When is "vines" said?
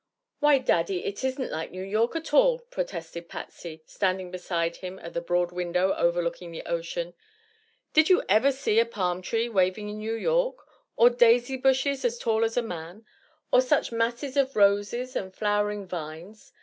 15.85-16.51